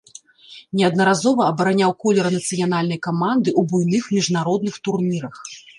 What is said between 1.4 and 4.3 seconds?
абараняў колеры нацыянальнай каманды ў буйных